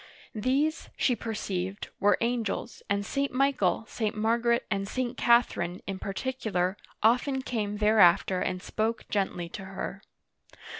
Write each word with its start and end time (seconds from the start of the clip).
These, 0.33 0.89
she 0.97 1.15
perceived, 1.15 1.89
were 1.99 2.17
angels, 2.21 2.81
and 2.89 3.05
St. 3.05 3.31
Michael, 3.31 3.85
St. 3.87 4.17
Margaret, 4.17 4.65
and 4.71 4.87
St. 4.87 5.15
Catherine, 5.15 5.83
in 5.85 5.99
particular, 5.99 6.75
often 7.03 7.43
came 7.43 7.77
thereafter 7.77 8.39
and 8.41 8.63
spoke 8.63 9.07
gently 9.09 9.47
to 9.49 9.65
her. 9.65 10.01